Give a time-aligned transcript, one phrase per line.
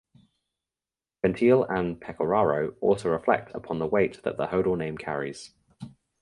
[1.23, 5.53] Gentile and Pecoraro also reflect upon the weight that the Hodel name carries.